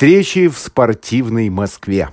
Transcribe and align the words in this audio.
Встречи 0.00 0.48
в 0.48 0.56
спортивной 0.56 1.50
Москве. 1.50 2.08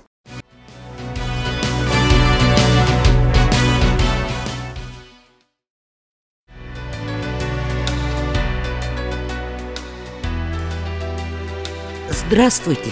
Здравствуйте! 12.10 12.90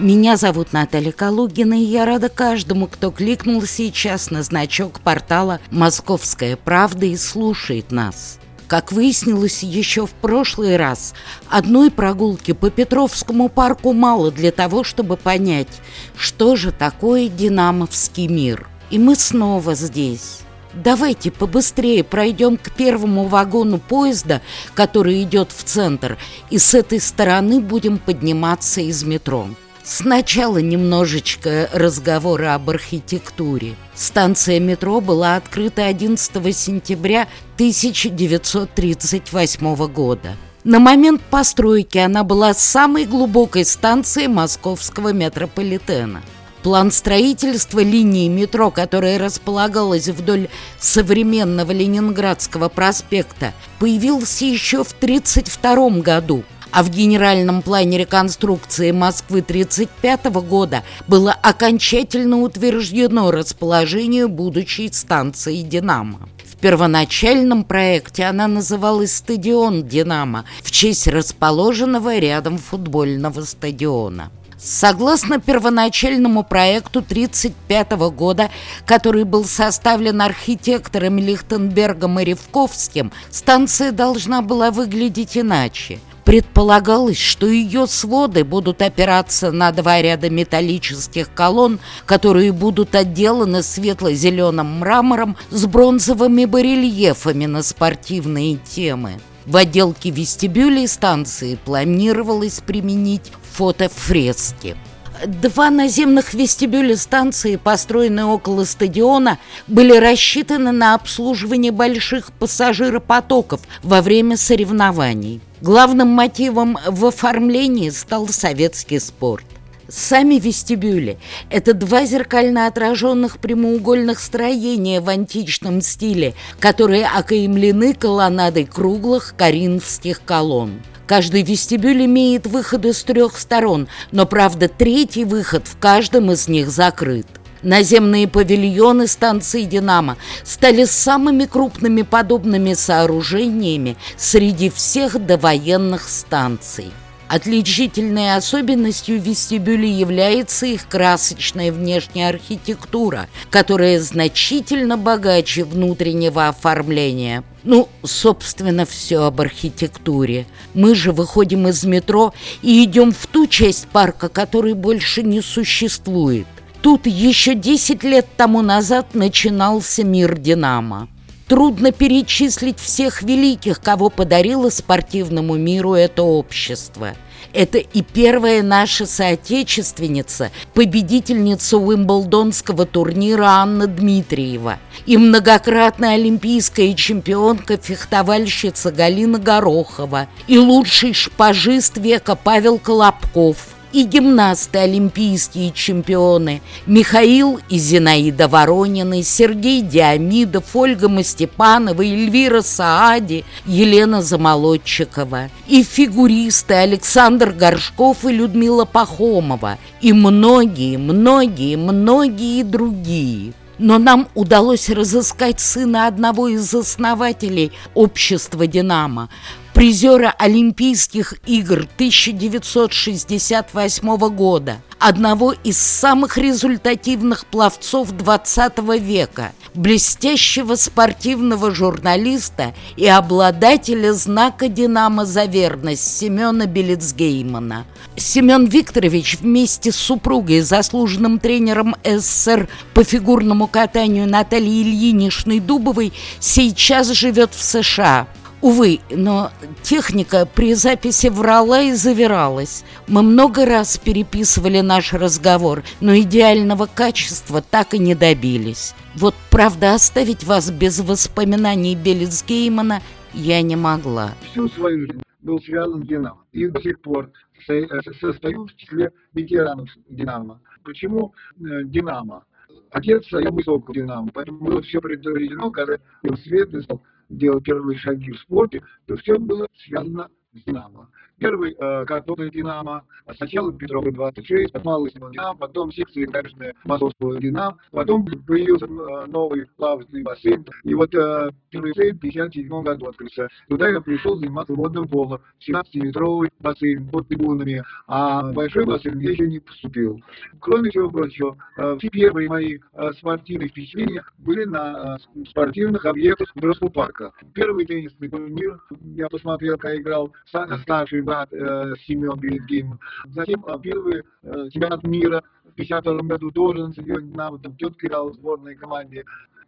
Меня 0.00 0.36
зовут 0.36 0.72
Наталья 0.72 1.12
Калугина, 1.12 1.74
и 1.74 1.84
я 1.84 2.04
рада 2.04 2.28
каждому, 2.28 2.88
кто 2.88 3.12
кликнул 3.12 3.62
сейчас 3.62 4.32
на 4.32 4.42
значок 4.42 4.98
портала 5.02 5.60
«Московская 5.70 6.56
правда» 6.56 7.06
и 7.06 7.14
слушает 7.14 7.92
нас. 7.92 8.40
Как 8.72 8.90
выяснилось 8.90 9.62
еще 9.62 10.06
в 10.06 10.12
прошлый 10.12 10.78
раз, 10.78 11.12
одной 11.50 11.90
прогулки 11.90 12.52
по 12.52 12.70
Петровскому 12.70 13.50
парку 13.50 13.92
мало 13.92 14.30
для 14.30 14.50
того, 14.50 14.82
чтобы 14.82 15.18
понять, 15.18 15.82
что 16.16 16.56
же 16.56 16.72
такое 16.72 17.28
динамовский 17.28 18.28
мир. 18.28 18.66
И 18.88 18.98
мы 18.98 19.14
снова 19.14 19.74
здесь. 19.74 20.38
Давайте 20.72 21.30
побыстрее 21.30 22.02
пройдем 22.02 22.56
к 22.56 22.70
первому 22.70 23.26
вагону 23.26 23.78
поезда, 23.78 24.40
который 24.72 25.22
идет 25.22 25.52
в 25.52 25.64
центр, 25.64 26.16
и 26.48 26.56
с 26.56 26.72
этой 26.72 26.98
стороны 26.98 27.60
будем 27.60 27.98
подниматься 27.98 28.80
из 28.80 29.04
метро. 29.04 29.48
Сначала 29.84 30.58
немножечко 30.58 31.68
разговора 31.72 32.54
об 32.54 32.70
архитектуре. 32.70 33.74
Станция 33.94 34.60
метро 34.60 35.00
была 35.00 35.34
открыта 35.34 35.86
11 35.86 36.56
сентября 36.56 37.26
1938 37.56 39.86
года. 39.88 40.36
На 40.62 40.78
момент 40.78 41.20
постройки 41.20 41.98
она 41.98 42.22
была 42.22 42.54
самой 42.54 43.06
глубокой 43.06 43.64
станцией 43.64 44.28
московского 44.28 45.12
метрополитена. 45.12 46.22
План 46.62 46.92
строительства 46.92 47.80
линии 47.80 48.28
метро, 48.28 48.70
которая 48.70 49.18
располагалась 49.18 50.06
вдоль 50.06 50.46
современного 50.78 51.72
Ленинградского 51.72 52.68
проспекта, 52.68 53.52
появился 53.80 54.44
еще 54.44 54.84
в 54.84 54.92
1932 54.92 56.02
году– 56.02 56.44
а 56.72 56.82
в 56.82 56.90
генеральном 56.90 57.62
плане 57.62 57.98
реконструкции 57.98 58.90
Москвы 58.90 59.40
1935 59.40 60.24
года 60.42 60.82
было 61.06 61.32
окончательно 61.32 62.40
утверждено 62.40 63.30
расположение 63.30 64.26
будущей 64.26 64.90
станции 64.90 65.60
«Динамо». 65.60 66.28
В 66.44 66.56
первоначальном 66.56 67.64
проекте 67.64 68.24
она 68.24 68.48
называлась 68.48 69.16
«Стадион 69.16 69.86
Динамо» 69.86 70.44
в 70.62 70.70
честь 70.70 71.06
расположенного 71.06 72.18
рядом 72.18 72.56
футбольного 72.56 73.42
стадиона. 73.42 74.30
Согласно 74.58 75.40
первоначальному 75.40 76.44
проекту 76.44 77.00
1935 77.00 77.92
года, 78.14 78.48
который 78.86 79.24
был 79.24 79.44
составлен 79.44 80.22
архитекторами 80.22 81.20
Лихтенбергом 81.20 82.20
и 82.20 82.24
Ревковским, 82.24 83.10
станция 83.28 83.90
должна 83.90 84.40
была 84.40 84.70
выглядеть 84.70 85.36
иначе– 85.36 85.98
Предполагалось, 86.24 87.18
что 87.18 87.46
ее 87.46 87.86
своды 87.86 88.44
будут 88.44 88.80
опираться 88.80 89.50
на 89.50 89.72
два 89.72 90.00
ряда 90.00 90.30
металлических 90.30 91.32
колонн, 91.34 91.80
которые 92.06 92.52
будут 92.52 92.94
отделаны 92.94 93.62
светло-зеленым 93.62 94.78
мрамором 94.78 95.36
с 95.50 95.66
бронзовыми 95.66 96.44
барельефами 96.44 97.46
на 97.46 97.62
спортивные 97.62 98.56
темы. 98.56 99.20
В 99.46 99.56
отделке 99.56 100.10
вестибюлей 100.10 100.86
станции 100.86 101.58
планировалось 101.64 102.60
применить 102.64 103.32
фотофрески. 103.54 104.76
Два 105.24 105.70
наземных 105.70 106.34
вестибюля 106.34 106.96
станции, 106.96 107.54
построенные 107.54 108.24
около 108.24 108.64
стадиона, 108.64 109.38
были 109.68 109.96
рассчитаны 109.96 110.72
на 110.72 110.94
обслуживание 110.94 111.70
больших 111.70 112.32
пассажиропотоков 112.32 113.60
во 113.84 114.02
время 114.02 114.36
соревнований. 114.36 115.40
Главным 115.60 116.08
мотивом 116.08 116.76
в 116.86 117.06
оформлении 117.06 117.90
стал 117.90 118.26
советский 118.26 118.98
спорт. 118.98 119.44
Сами 119.88 120.36
вестибюли– 120.36 121.18
это 121.50 121.72
два 121.72 122.04
зеркально 122.04 122.66
отраженных 122.66 123.38
прямоугольных 123.38 124.18
строения 124.18 125.00
в 125.00 125.08
античном 125.08 125.82
стиле, 125.82 126.34
которые 126.58 127.06
окаймлены 127.06 127.94
колоннадой 127.94 128.64
круглых 128.64 129.34
коринфских 129.36 130.22
колонн. 130.24 130.82
Каждый 131.06 131.42
вестибюль 131.42 132.04
имеет 132.04 132.46
выходы 132.46 132.92
с 132.92 133.02
трех 133.02 133.38
сторон, 133.38 133.88
но, 134.12 134.26
правда, 134.26 134.68
третий 134.68 135.24
выход 135.24 135.66
в 135.66 135.78
каждом 135.78 136.30
из 136.32 136.48
них 136.48 136.70
закрыт. 136.70 137.26
Наземные 137.62 138.26
павильоны 138.26 139.06
станции 139.06 139.62
«Динамо» 139.62 140.16
стали 140.42 140.84
самыми 140.84 141.44
крупными 141.44 142.02
подобными 142.02 142.74
сооружениями 142.74 143.96
среди 144.16 144.68
всех 144.68 145.24
довоенных 145.24 146.08
станций. 146.08 146.90
Отличительной 147.28 148.36
особенностью 148.36 149.18
вестибюля 149.18 149.86
является 149.88 150.66
их 150.66 150.86
красочная 150.86 151.72
внешняя 151.72 152.28
архитектура, 152.28 153.28
которая 153.48 154.00
значительно 154.00 154.98
богаче 154.98 155.64
внутреннего 155.64 156.48
оформления. 156.48 157.42
Ну, 157.64 157.88
собственно, 158.02 158.84
все 158.84 159.22
об 159.22 159.40
архитектуре. 159.40 160.46
Мы 160.74 160.94
же 160.94 161.12
выходим 161.12 161.68
из 161.68 161.84
метро 161.84 162.34
и 162.60 162.82
идем 162.84 163.12
в 163.12 163.26
ту 163.26 163.46
часть 163.46 163.86
парка, 163.88 164.28
которой 164.28 164.74
больше 164.74 165.22
не 165.22 165.40
существует. 165.40 166.46
Тут 166.82 167.06
еще 167.06 167.54
10 167.54 168.02
лет 168.02 168.26
тому 168.36 168.62
назад 168.62 169.14
начинался 169.14 170.02
мир 170.02 170.36
«Динамо». 170.36 171.08
Трудно 171.46 171.92
перечислить 171.92 172.80
всех 172.80 173.22
великих, 173.22 173.80
кого 173.80 174.10
подарило 174.10 174.70
спортивному 174.70 175.56
миру 175.56 175.94
это 175.94 176.22
общество. 176.22 177.14
Это 177.52 177.78
и 177.78 178.02
первая 178.02 178.62
наша 178.62 179.06
соотечественница, 179.06 180.50
победительница 180.74 181.78
Уимблдонского 181.78 182.86
турнира 182.86 183.46
Анна 183.46 183.86
Дмитриева, 183.86 184.78
и 185.06 185.16
многократная 185.16 186.14
олимпийская 186.14 186.94
чемпионка-фехтовальщица 186.94 188.90
Галина 188.90 189.38
Горохова, 189.38 190.28
и 190.46 190.58
лучший 190.58 191.14
шпажист 191.14 191.96
века 191.96 192.36
Павел 192.36 192.78
Колобков– 192.78 193.56
и 193.92 194.04
гимнасты 194.04 194.78
олимпийские 194.78 195.72
чемпионы. 195.72 196.62
Михаил 196.86 197.60
и 197.68 197.78
Зинаида 197.78 198.48
Воронины, 198.48 199.22
Сергей 199.22 199.82
Диамидов, 199.82 200.74
Ольга 200.74 201.08
Мастепанова, 201.08 202.02
Эльвира 202.02 202.62
Саади, 202.62 203.44
Елена 203.66 204.22
Замолодчикова, 204.22 205.50
и 205.68 205.82
фигуристы 205.82 206.74
Александр 206.74 207.52
Горшков 207.52 208.24
и 208.24 208.32
Людмила 208.32 208.84
Пахомова, 208.84 209.78
и 210.00 210.12
многие, 210.12 210.96
многие, 210.96 211.76
многие 211.76 212.62
другие. 212.62 213.52
Но 213.78 213.98
нам 213.98 214.28
удалось 214.34 214.90
разыскать 214.90 215.58
сына 215.58 216.06
одного 216.06 216.48
из 216.48 216.72
основателей 216.72 217.72
общества 217.94 218.66
«Динамо», 218.66 219.28
призера 219.74 220.34
Олимпийских 220.38 221.34
игр 221.46 221.88
1968 221.96 224.16
года, 224.28 224.76
одного 224.98 225.52
из 225.52 225.76
самых 225.78 226.38
результативных 226.38 227.46
пловцов 227.46 228.12
20 228.12 228.78
века, 229.00 229.52
блестящего 229.74 230.76
спортивного 230.76 231.74
журналиста 231.74 232.74
и 232.96 233.06
обладателя 233.06 234.12
знака 234.12 234.68
«Динамо 234.68 235.24
за 235.24 235.46
верность» 235.46 236.18
Семена 236.18 236.66
Белецгеймана. 236.66 237.86
Семен 238.14 238.66
Викторович 238.66 239.38
вместе 239.40 239.90
с 239.90 239.96
супругой, 239.96 240.60
заслуженным 240.60 241.38
тренером 241.38 241.96
СССР 242.04 242.68
по 242.92 243.04
фигурному 243.04 243.66
катанию 243.66 244.28
Натальей 244.28 244.82
Ильиничной 244.82 245.60
Дубовой, 245.60 246.12
сейчас 246.38 247.08
живет 247.08 247.54
в 247.54 247.62
США– 247.62 248.28
Увы, 248.62 249.00
но 249.10 249.50
техника 249.82 250.46
при 250.46 250.74
записи 250.74 251.26
врала 251.26 251.82
и 251.82 251.92
завиралась. 251.94 252.84
Мы 253.08 253.22
много 253.22 253.66
раз 253.66 253.98
переписывали 253.98 254.80
наш 254.80 255.12
разговор, 255.12 255.82
но 256.00 256.16
идеального 256.16 256.86
качества 256.86 257.60
так 257.60 257.92
и 257.92 257.98
не 257.98 258.14
добились. 258.14 258.94
Вот, 259.16 259.34
правда, 259.50 259.94
оставить 259.94 260.44
вас 260.44 260.70
без 260.70 261.00
воспоминаний 261.00 261.96
Белец 261.96 262.44
Геймана 262.46 263.02
я 263.34 263.60
не 263.62 263.74
могла. 263.74 264.30
Всю 264.52 264.68
свою 264.68 265.06
жизнь 265.06 265.22
был 265.40 265.60
связан 265.60 266.04
с 266.04 266.06
«Динамо» 266.06 266.44
и 266.52 266.68
до 266.68 266.80
сих 266.80 267.00
пор 267.00 267.32
состою 267.66 268.66
в 268.66 268.76
числе 268.76 269.10
ветеранов 269.34 269.88
«Динамо». 270.08 270.60
Почему 270.84 271.34
э, 271.56 271.82
«Динамо»? 271.86 272.44
Отец 272.92 273.24
я 273.32 273.50
высокого 273.50 273.92
«Динамо», 273.92 274.30
поэтому 274.32 274.60
было 274.60 274.82
все 274.82 275.00
предопределено, 275.00 275.72
когда 275.72 275.96
его 276.22 276.36
свет 276.36 276.70
стал 276.84 277.02
делал 277.32 277.60
первые 277.60 277.98
шаги 277.98 278.30
в 278.32 278.38
спорте, 278.38 278.82
то 279.06 279.16
все 279.16 279.38
было 279.38 279.66
связано 279.74 280.28
с 280.52 280.62
«Динамо». 280.64 281.10
Первый 281.42 281.74
э, 281.76 282.04
картонный 282.04 282.50
«Динамо», 282.50 283.02
сначала 283.36 283.72
Петрова 283.72 284.12
26, 284.12 284.72
потом 284.72 284.92
малый 284.92 285.10
«Динамо», 285.10 285.58
потом 285.58 285.90
секция 285.90 286.28
набережная 286.28 286.72
Московского 286.84 287.36
«Динамо», 287.40 287.76
потом 287.90 288.24
появился 288.46 288.86
э, 288.86 289.26
новый 289.26 289.66
плавательный 289.76 290.22
бассейн, 290.22 290.64
и 290.84 290.94
вот 290.94 291.12
э, 291.12 291.50
первый 291.70 291.90
бассейн 291.90 292.16
в 292.16 292.20
57 292.20 292.82
году 292.84 293.06
открылся. 293.06 293.48
Туда 293.68 293.88
я 293.88 294.00
пришел 294.00 294.36
заниматься 294.36 294.72
водным 294.74 295.08
полом, 295.08 295.40
17-метровый 295.68 296.50
бассейн 296.60 297.08
под 297.08 297.26
трибунами, 297.26 297.82
а 298.06 298.52
большой 298.52 298.86
бассейн 298.86 299.18
я 299.18 299.32
еще 299.32 299.48
не 299.48 299.58
поступил. 299.58 300.20
Кроме 300.60 300.90
всего 300.90 301.10
прочего, 301.10 301.56
э, 301.76 301.96
все 301.98 302.08
первые 302.08 302.48
мои 302.48 302.78
э, 302.78 303.10
спортивные 303.18 303.68
впечатления 303.68 304.22
были 304.38 304.64
на 304.64 305.18
э, 305.34 305.44
спортивных 305.48 306.06
объектах 306.06 306.52
Бродского 306.54 306.90
парка. 306.90 307.32
Первый 307.52 307.84
теннисный 307.84 308.28
турнир 308.28 308.80
я 309.16 309.28
посмотрел, 309.28 309.76
когда 309.76 309.96
играл 309.96 310.32
старший 310.46 311.22
брат 311.32 311.48
э, 311.52 311.94
Семен 312.06 312.38
Белизгейм. 312.38 312.98
Затем 313.34 313.64
э, 313.66 313.78
первый 313.82 314.22
э, 314.42 314.68
чемпионат 314.70 315.02
мира 315.04 315.42
в 315.64 315.72
52 315.74 316.22
году 316.22 316.50
на 316.86 316.92
стадионе 316.92 317.30
Динамо, 317.30 317.58
играл 318.02 318.30
в 318.30 318.34
сборной 318.34 318.74
команде. 318.74 319.24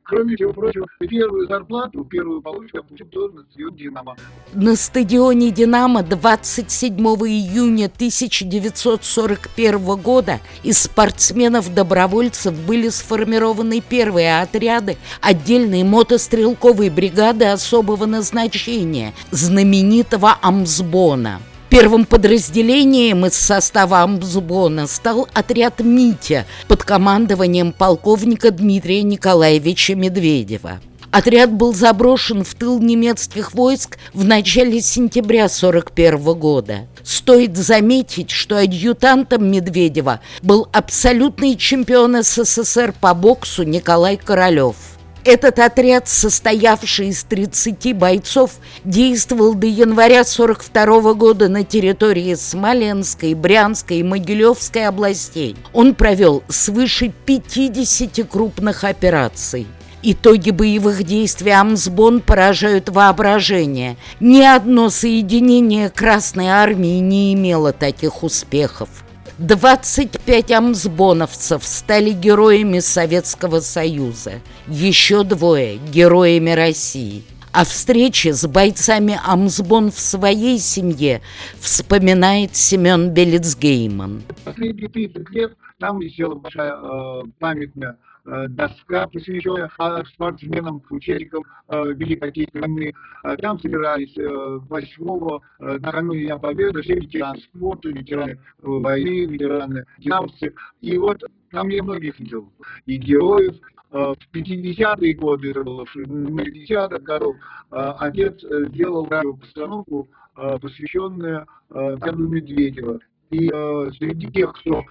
Кроме 0.06 0.36
всего 0.36 0.52
прочего, 0.52 0.86
первую 0.98 1.48
зарплату, 1.48 2.04
первую 2.04 2.42
получку 2.42 2.76
я 2.76 2.82
получил 2.82 3.06
тоже 3.06 3.36
на 3.36 3.42
стадионе 3.44 3.78
«Динамо». 3.78 4.14
На 4.52 4.76
стадионе 4.76 5.50
«Динамо» 5.50 6.02
27 6.02 6.94
июня 6.94 7.86
1941 7.86 9.96
года 9.96 10.40
из 10.62 10.82
спортсменов-добровольцев 10.82 12.52
были 12.66 12.90
сформированы 12.90 13.80
первые 13.80 14.42
отряды 14.42 14.98
отдельной 15.22 15.84
мотострелковой 15.84 16.90
бригады 16.90 17.46
особого 17.46 18.04
назначения 18.04 19.14
знаменитого 19.30 20.36
Амсбона. 20.42 21.40
Первым 21.74 22.04
подразделением 22.04 23.26
из 23.26 23.34
состава 23.34 24.02
Амсбона 24.02 24.86
стал 24.86 25.26
отряд 25.34 25.80
«Митя» 25.80 26.46
под 26.68 26.84
командованием 26.84 27.72
полковника 27.72 28.52
Дмитрия 28.52 29.02
Николаевича 29.02 29.96
Медведева. 29.96 30.78
Отряд 31.10 31.52
был 31.52 31.74
заброшен 31.74 32.44
в 32.44 32.54
тыл 32.54 32.78
немецких 32.78 33.54
войск 33.54 33.98
в 34.12 34.24
начале 34.24 34.80
сентября 34.80 35.46
1941 35.46 36.38
года. 36.38 36.86
Стоит 37.02 37.56
заметить, 37.56 38.30
что 38.30 38.56
адъютантом 38.56 39.50
Медведева 39.50 40.20
был 40.42 40.68
абсолютный 40.70 41.56
чемпион 41.56 42.22
СССР 42.22 42.94
по 43.00 43.14
боксу 43.14 43.64
Николай 43.64 44.16
Королев. 44.16 44.76
Этот 45.24 45.58
отряд, 45.58 46.06
состоявший 46.06 47.08
из 47.08 47.24
30 47.24 47.96
бойцов, 47.96 48.52
действовал 48.84 49.54
до 49.54 49.66
января 49.66 50.22
42 50.22 51.14
года 51.14 51.48
на 51.48 51.64
территории 51.64 52.34
Смоленской, 52.34 53.32
Брянской 53.32 53.98
и 53.98 54.02
Могилевской 54.02 54.86
областей. 54.86 55.56
Он 55.72 55.94
провел 55.94 56.42
свыше 56.48 57.10
50 57.24 58.28
крупных 58.28 58.84
операций. 58.84 59.66
Итоги 60.02 60.50
боевых 60.50 61.02
действий 61.04 61.52
Амсбон 61.52 62.20
поражают 62.20 62.90
воображение. 62.90 63.96
Ни 64.20 64.42
одно 64.42 64.90
соединение 64.90 65.88
Красной 65.88 66.48
Армии 66.48 66.98
не 66.98 67.32
имело 67.32 67.72
таких 67.72 68.22
успехов. 68.22 69.03
25 69.38 70.52
амсбоновцев 70.52 71.64
стали 71.64 72.10
героями 72.10 72.78
Советского 72.78 73.60
Союза, 73.60 74.34
еще 74.68 75.24
двое– 75.24 75.78
героями 75.92 76.50
России. 76.50 77.24
О 77.50 77.64
встрече 77.64 78.32
с 78.32 78.46
бойцами 78.46 79.18
Амсбон 79.24 79.92
в 79.92 80.00
своей 80.00 80.58
семье 80.58 81.20
вспоминает 81.60 82.56
Семен 82.56 83.10
Белицгейман. 83.10 84.22
Последние 84.44 84.88
30 84.88 85.30
лет 85.30 85.52
там 85.78 85.98
висела 85.98 86.34
большая 86.34 86.74
э, 86.74 87.22
памятная 87.38 87.98
Э, 88.26 88.48
доска, 88.48 89.06
посвященная 89.08 89.70
спортсменам, 90.14 90.82
участникам 90.88 91.42
э, 91.68 91.92
Великой 91.92 92.30
Отечественной 92.30 92.68
войны. 92.68 92.94
Э, 93.22 93.36
там 93.36 93.60
собирались 93.60 94.16
8 94.16 95.40
накануне 95.80 96.24
Дня 96.24 96.38
Победы 96.38 96.80
все 96.80 96.94
ветераны 96.94 97.38
спорта, 97.40 97.90
ветераны 97.90 98.40
войны, 98.62 99.26
ветераны 99.26 99.84
динамовцы. 99.98 100.54
И 100.80 100.96
вот 100.96 101.22
там 101.50 101.68
я 101.68 101.82
многих 101.82 102.18
видел. 102.18 102.50
И 102.86 102.96
героев, 102.96 103.56
в 103.90 104.16
50-е 104.32 105.14
годы, 105.14 105.50
это 105.50 105.62
было 105.62 105.84
в 105.84 105.94
60-х 105.94 106.98
годах, 107.00 107.36
отец 107.70 108.42
сделал 108.42 109.06
радиопостановку, 109.06 110.08
посвященную 110.34 111.46
Карлу 111.68 112.28
Медведева. 112.28 112.98
И 113.30 113.48
среди 113.48 114.32
тех, 114.32 114.52
кто 114.54 114.82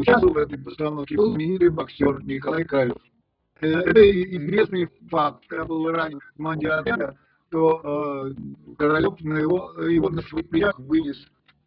Участвовал 0.00 0.34
в 0.34 0.38
этой 0.38 0.58
постановке 0.58 1.16
был 1.16 1.30
знаменитый 1.32 1.70
боксер 1.70 2.22
Николай 2.22 2.64
Калев. 2.64 2.96
Э, 3.60 3.66
это 3.66 4.10
известный 4.36 4.88
факт. 5.10 5.44
Когда 5.48 5.64
был 5.64 5.90
ранен 5.90 6.20
в 6.20 6.36
команде 6.36 6.68
отряда, 6.68 7.16
то 7.50 7.80
э, 7.84 8.74
Королев 8.76 9.20
на 9.20 9.38
его, 9.38 9.72
его 9.88 10.08
на 10.10 10.22
своих 10.22 10.48
плечах 10.48 10.78
вынес 10.78 11.16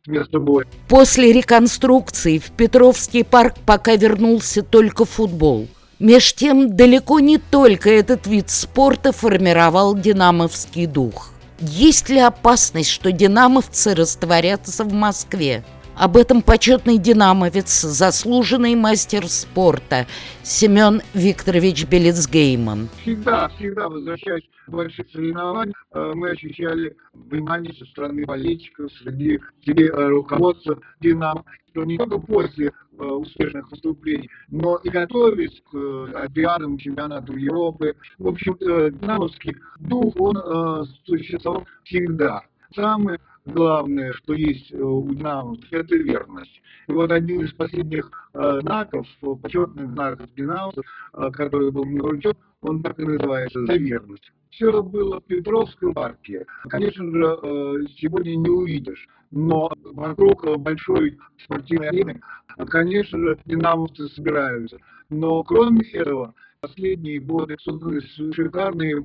место 0.08 0.40
боя. 0.40 0.66
После 0.88 1.32
реконструкции 1.34 2.38
в 2.38 2.52
Петровский 2.52 3.24
парк 3.24 3.56
пока 3.66 3.96
вернулся 3.96 4.64
только 4.64 5.06
футбол. 5.06 5.68
Меж 6.00 6.34
тем, 6.34 6.76
далеко 6.76 7.20
не 7.20 7.38
только 7.38 7.90
этот 7.92 8.26
вид 8.26 8.50
спорта 8.50 9.12
формировал 9.12 9.96
динамовский 9.96 10.88
дух. 10.88 11.32
Есть 11.60 12.10
ли 12.10 12.18
опасность, 12.18 12.90
что 12.90 13.12
динамовцы 13.12 13.94
растворятся 13.94 14.84
в 14.84 14.94
Москве? 14.94 15.64
Об 16.02 16.18
этом 16.18 16.42
почетный 16.42 16.98
динамовец, 16.98 17.82
заслуженный 17.82 18.74
мастер 18.74 19.28
спорта 19.28 20.08
Семен 20.42 21.04
Викторович 21.14 21.86
Белецгейман. 21.86 22.90
Всегда, 23.04 23.50
всегда 23.50 23.88
возвращаясь 23.88 24.42
к 24.66 24.72
больших 24.72 25.06
соревнований, 25.12 25.76
э, 25.94 26.14
мы 26.16 26.32
ощущали 26.32 26.98
внимание 27.14 27.72
со 27.76 27.86
стороны 27.86 28.26
болельщиков, 28.26 28.92
среди, 28.94 29.40
среди 29.64 29.84
э, 29.84 30.08
руководства 30.08 30.80
«Динамо», 31.02 31.46
что 31.70 31.84
не 31.84 32.00
только 32.00 32.18
после 32.18 32.70
э, 32.70 33.04
успешных 33.04 33.70
выступлений, 33.70 34.28
но 34.50 34.78
и 34.78 34.90
готовясь 34.90 35.62
к 35.72 35.76
Олимпиадам, 35.76 36.80
чемпионату 36.80 37.38
Европы. 37.38 37.96
В 38.18 38.28
общем, 38.28 38.58
динамовский 38.60 39.56
дух, 39.78 40.16
он 40.20 40.88
существовал 41.06 41.68
всегда. 41.84 42.42
Самое 42.76 43.20
главное, 43.46 44.14
что 44.14 44.34
есть 44.34 44.74
у 44.74 45.14
динамовцев, 45.14 45.72
это 45.72 45.96
верность. 45.96 46.62
И 46.88 46.92
вот 46.92 47.12
один 47.12 47.42
из 47.42 47.54
последних 47.54 48.10
э, 48.34 48.60
знаков, 48.62 49.08
почетных 49.42 49.92
знаков 49.92 50.34
динамовцев, 50.36 50.86
э, 51.14 51.32
который 51.32 51.72
был 51.72 51.86
мне 51.86 52.02
вручен, 52.02 52.34
он 52.62 52.82
так 52.84 53.00
и 53.00 53.06
называется 53.06 53.66
«За 53.66 53.74
верность». 53.74 54.32
Все 54.52 54.84
было 54.84 55.20
в 55.20 55.24
Петровском 55.24 55.94
парке. 55.94 56.46
Конечно 56.70 57.10
же, 57.12 57.40
э, 57.42 57.74
сегодня 57.98 58.36
не 58.36 58.50
увидишь, 58.50 59.08
но 59.32 59.72
вокруг 59.94 60.46
большой 60.60 61.18
спортивной 61.44 61.90
арены, 61.90 62.22
конечно 62.68 63.18
же, 63.18 63.40
динамовцы 63.46 64.08
собираются. 64.10 64.78
Но 65.10 65.44
кроме 65.44 65.82
этого, 65.92 66.34
последние 66.62 67.20
годы 67.20 67.58
шикарные 67.60 69.04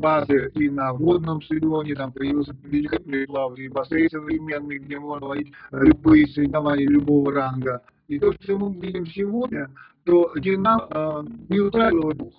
базы 0.00 0.50
и 0.54 0.70
на 0.70 0.94
водном 0.94 1.42
стадионе, 1.42 1.94
там 1.94 2.12
появился 2.12 2.56
великолепный 2.62 3.26
плавный 3.26 3.68
бассейн 3.68 4.08
современный, 4.08 4.78
где 4.78 4.98
можно 4.98 5.26
ловить 5.26 5.52
любые 5.70 6.26
соревнования 6.28 6.88
любого 6.88 7.30
ранга. 7.30 7.82
И 8.08 8.18
то, 8.18 8.32
что 8.32 8.56
мы 8.56 8.74
видим 8.80 9.06
сегодня, 9.06 9.68
то 10.04 10.32
Динамо 10.36 10.88
э, 10.90 11.22
не 11.50 11.60
утратил 11.60 12.10
дух. 12.14 12.32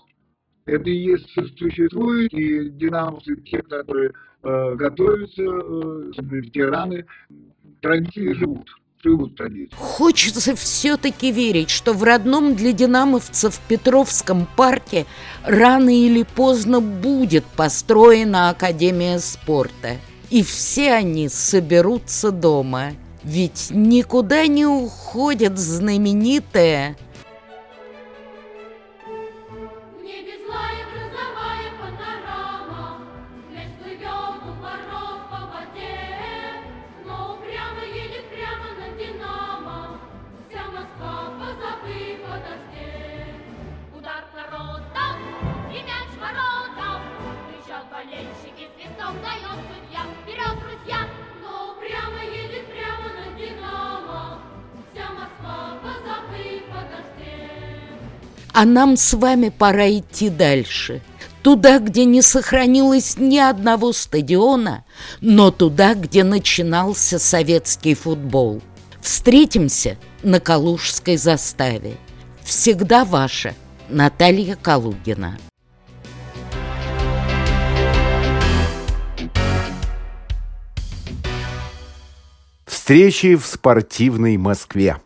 Это 0.66 0.90
и 0.90 0.96
есть 0.96 1.30
существует, 1.60 2.34
и 2.34 2.70
динамовцы, 2.72 3.36
те, 3.44 3.62
которые 3.62 4.14
э, 4.42 4.76
готовятся, 4.76 5.44
э, 5.44 6.12
ветераны, 6.24 7.06
традиции 7.82 8.34
живут 8.34 8.68
живут 9.06 9.36
традиции. 9.36 9.76
Хочется 9.78 10.56
все-таки 10.56 11.32
верить, 11.32 11.70
что 11.70 11.94
в 11.94 12.04
родном 12.04 12.56
для 12.56 12.72
динамовцев 12.72 13.60
Петровском 13.68 14.48
парке 14.56 15.06
рано 15.44 15.96
или 15.96 16.24
поздно 16.24 16.82
будет 16.82 17.46
построена 17.46 18.50
Академия 18.50 19.20
спорта. 19.20 19.98
И 20.30 20.44
все 20.44 20.94
они 20.94 21.30
соберутся 21.30 22.32
дома. 22.32 22.94
Ведь 23.24 23.68
никуда 23.72 24.46
не 24.48 24.66
уходят 24.66 25.58
знаменитые 25.58 26.96
А 58.58 58.64
нам 58.64 58.96
с 58.96 59.14
вами 59.14 59.50
пора 59.50 59.90
идти 59.90 60.30
дальше. 60.30 61.02
Туда, 61.44 61.78
где 61.78 62.06
не 62.06 62.22
сохранилось 62.22 63.18
ни 63.18 63.38
одного 63.38 63.92
стадиона, 63.92 64.86
но 65.20 65.52
туда, 65.52 65.94
где 65.94 66.24
начинался 66.24 67.20
советский 67.20 67.96
футбол. 67.96 68.62
Встретимся 69.02 69.98
на 70.24 70.40
Калужской 70.40 71.18
заставе. 71.18 71.98
Всегда 72.44 73.04
ваша 73.04 73.56
Наталья 73.90 74.56
Калугина. 74.56 75.38
Встречи 82.66 83.36
в 83.36 83.46
спортивной 83.46 84.38
Москве. 84.38 85.02